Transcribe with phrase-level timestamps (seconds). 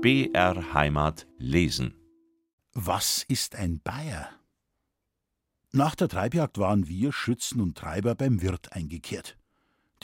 [0.00, 1.92] BR Heimat lesen.
[2.72, 4.28] Was ist ein Bayer?
[5.72, 9.36] Nach der Treibjagd waren wir, Schützen und Treiber, beim Wirt eingekehrt.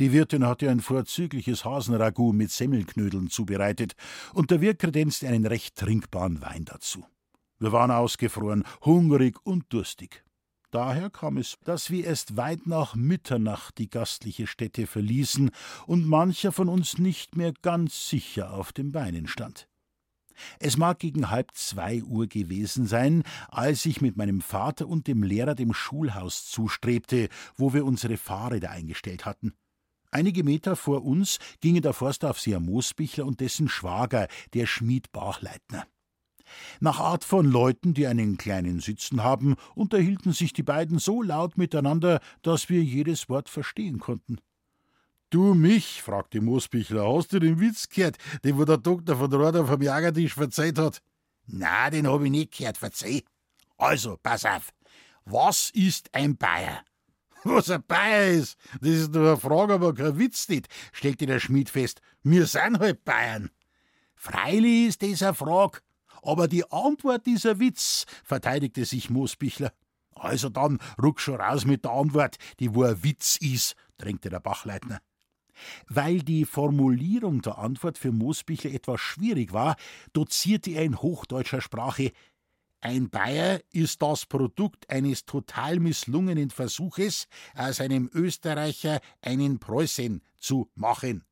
[0.01, 3.95] Die Wirtin hatte ein vorzügliches Hasenragout mit Semmelknödeln zubereitet
[4.33, 7.07] und der Wirt kredenzte einen recht trinkbaren Wein dazu.
[7.61, 10.25] Wir waren ausgefroren, hungrig und durstig.
[10.73, 15.53] Daher kam es, dass wir erst weit nach Mitternacht die gastliche Stätte verließen
[15.87, 19.69] und mancher von uns nicht mehr ganz sicher auf den Beinen stand.
[20.59, 25.23] Es mag gegen halb zwei Uhr gewesen sein, als ich mit meinem Vater und dem
[25.23, 29.55] Lehrer dem Schulhaus zustrebte, wo wir unsere Fahrräder eingestellt hatten.
[30.11, 35.87] Einige Meter vor uns gingen der Forstaufseher Moosbichler und dessen Schwager, der Schmied Bachleitner.
[36.81, 41.59] Nach Art von Leuten, die einen kleinen Sitzen haben, unterhielten sich die beiden so laut
[41.59, 44.39] miteinander, dass wir jedes Wort verstehen konnten.
[45.35, 49.67] Du mich, fragte Moosbichler, hast du den Witz gehört, den wo der Doktor von Rohr
[49.67, 51.03] vom Jagertisch verzeiht hat?
[51.49, 53.25] Na, den hab ich nicht gehört, verzeih.
[53.77, 54.71] Also, pass auf.
[55.25, 56.85] Was ist ein Bayer?
[57.43, 61.41] Was ein Bayer ist, das ist nur eine Frage, aber kein Witz nicht, stellte der
[61.41, 62.01] Schmied fest.
[62.23, 63.51] Wir sind halt Bayern.
[64.15, 65.81] Freilich ist das eine Frage,
[66.23, 69.73] aber die Antwort dieser Witz, verteidigte sich Moosbichler.
[70.15, 74.39] Also dann ruck schon raus mit der Antwort, die wo ein Witz ist, drängte der
[74.39, 75.01] Bachleitner.
[75.89, 79.77] Weil die Formulierung der Antwort für Moosbichler etwas schwierig war,
[80.13, 82.13] dozierte er in hochdeutscher Sprache
[82.85, 90.71] ein Bayer ist das Produkt eines total misslungenen Versuches, aus einem Österreicher einen Preußen zu
[90.75, 91.25] machen.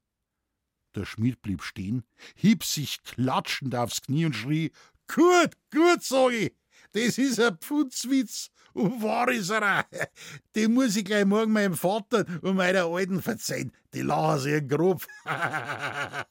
[0.95, 2.05] Der Schmied blieb stehen,
[2.37, 4.73] hieb sich klatschend aufs Knie und schrie:
[5.15, 6.55] Gut, gut, sag ich,
[6.93, 8.51] das ist ein Pfutzwitz.
[8.75, 10.09] Und wahr ist er auch.
[10.55, 13.73] Den muss ich gleich morgen meinem Vater und meiner Alten verzeihen.
[13.93, 15.07] Die lachen sich grob.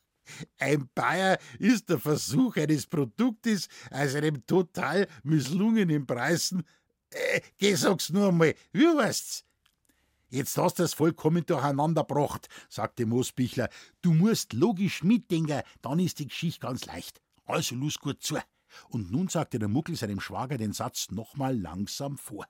[0.58, 6.64] Ein Bayer ist der Versuch eines Produktes aus einem total misslungenen Preisen.
[7.10, 9.44] Äh, geh, sag's nur einmal, wie heißt's?
[10.30, 13.70] Jetzt hast du das vollkommen durcheinanderbracht, sagte Moosbichler.
[14.02, 17.22] Du musst logisch mitdenken, dann ist die Geschichte ganz leicht.
[17.46, 18.38] Also los gut zu.
[18.90, 22.48] Und nun sagte der Muckel seinem Schwager den Satz nochmal langsam vor.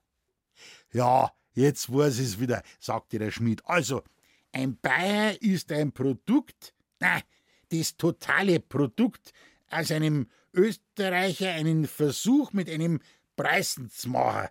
[0.92, 3.62] Ja, jetzt weiß ich's wieder, sagte der Schmied.
[3.66, 4.04] Also,
[4.52, 7.22] ein Bayer ist ein Produkt, na,
[7.70, 9.34] das totale Produkt
[9.70, 13.00] aus einem Österreicher einen Versuch mit einem
[13.36, 14.50] Preisen zu machen.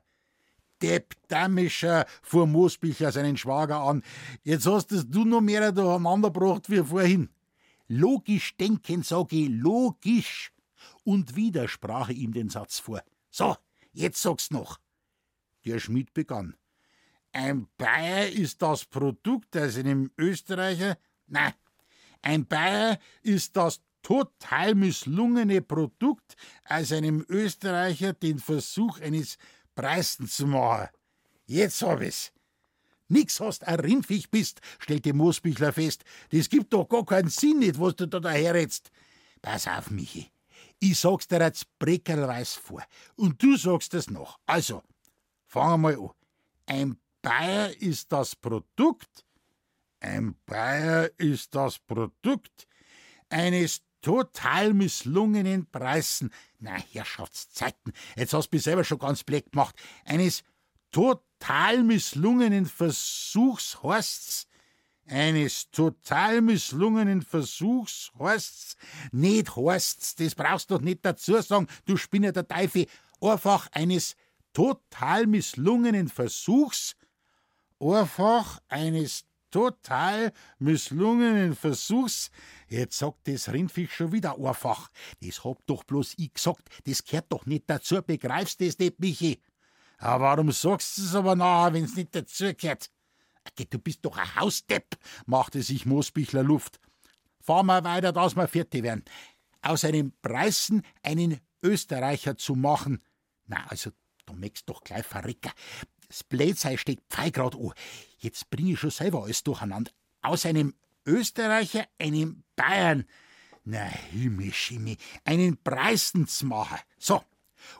[0.82, 4.02] Deppdamischer, fuhr Moosbichler seinen Schwager an.
[4.42, 7.28] Jetzt hast es du noch mehr durcheinandergebracht wie vorhin.
[7.86, 10.52] Logisch denken, sag ich, logisch.
[11.04, 13.02] Und wieder sprach er ihm den Satz vor.
[13.30, 13.56] So,
[13.92, 14.78] jetzt sag's noch.
[15.64, 16.56] Der Schmied begann.
[17.32, 20.98] Ein Bayer ist das Produkt aus einem Österreicher.
[21.26, 21.54] Nein,
[22.22, 29.38] ein Bayer ist das total misslungene Produkt aus einem Österreicher den Versuch eines
[29.74, 30.88] Preisen zu machen.
[31.46, 32.32] Jetzt hab ich's.
[33.08, 36.04] Nix hast ein Rindviech bist, stellte Moosbichler fest.
[36.30, 38.90] Das gibt doch gar keinen Sinn nicht, was du da daherredst.
[39.42, 40.30] Pass auf, Michi.
[40.78, 42.82] Ich sag's dir jetzt breckerweis vor.
[43.16, 44.38] Und du sagst es noch.
[44.46, 44.82] Also,
[45.46, 46.10] fangen wir mal an.
[46.66, 49.24] Ein Bayer ist das Produkt,
[50.00, 52.66] ein Bayer ist das Produkt
[53.28, 56.32] eines total misslungenen Preisen.
[56.58, 59.74] Na, Herrschaftszeiten, jetzt hast du mich selber schon ganz blöd gemacht.
[60.04, 60.42] Eines
[60.90, 64.46] total misslungenen Versuchs heißt's.
[65.10, 68.76] Eines total misslungenen Versuchs heißt's.
[69.10, 72.86] Nicht heißt's, das brauchst du doch nicht dazu sagen, du Spinner der Teufel.
[73.20, 74.14] Einfach eines
[74.52, 76.94] total misslungenen Versuchs.
[77.80, 82.30] Einfach eines total misslungenen Versuchs.
[82.68, 84.90] Jetzt sagt das Rindfisch schon wieder einfach.
[85.20, 86.68] Das hab doch bloß ich gesagt.
[86.84, 88.00] Das gehört doch nicht dazu.
[88.00, 89.42] Begreifst du das nicht, Michi?
[89.98, 92.90] Aber warum sagst du es aber nachher, wenn's nicht dazu gehört?
[93.70, 94.96] Du bist doch ein Hausdepp,
[95.26, 96.80] machte sich Moosbichler Luft.
[97.40, 99.04] Fahr mal weiter, dass wir fertig werden.
[99.62, 103.02] Aus einem Preißen einen Österreicher zu machen.
[103.46, 103.90] Na, also,
[104.26, 105.52] du möchtest doch gleich verrecken.
[106.08, 107.72] Das Blätsei steckt pfeigrad an.
[108.18, 109.90] Jetzt bring ich schon selber alles durcheinander.
[110.22, 110.74] Aus einem
[111.06, 113.04] Österreicher einen Bayern.
[113.64, 116.80] Na, Himmel, Schimmel, einen Preisensmacher.
[116.98, 117.22] So,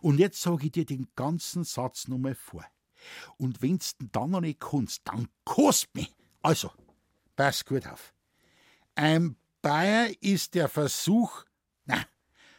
[0.00, 2.64] und jetzt sag ich dir den ganzen Satz nochmal vor.
[3.36, 6.14] Und wenn's dann noch nicht kannst, dann kost mich.
[6.42, 6.70] Also,
[7.36, 8.14] pass gut auf.
[8.94, 11.44] Ein Bayer ist der Versuch,
[11.84, 12.04] na,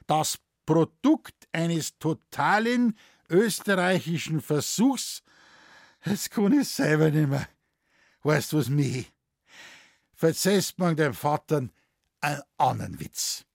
[0.08, 2.98] das Produkt eines totalen
[3.30, 5.24] österreichischen Versuchs,
[6.06, 7.48] Jetzt kann ich selber nicht mehr.
[8.24, 9.08] Weißt du was, Michi?
[10.14, 11.70] Verzeihst mir deinem Vater
[12.22, 13.46] einen anderen Witz.